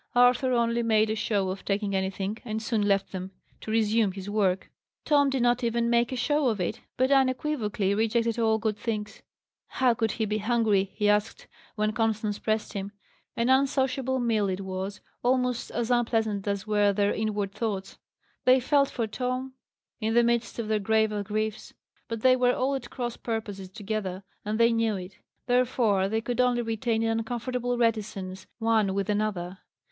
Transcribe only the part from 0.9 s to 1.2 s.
a